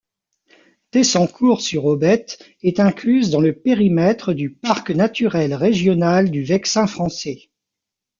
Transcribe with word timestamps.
Tessancourt-sur-Aubette 0.89 2.43
est 2.63 2.79
incluse 2.79 3.29
dans 3.29 3.39
le 3.39 3.53
périmètre 3.53 4.33
du 4.33 4.49
Parc 4.51 4.89
naturel 4.89 5.53
régional 5.53 6.31
du 6.31 6.43
Vexin 6.43 6.87
français. 6.87 7.51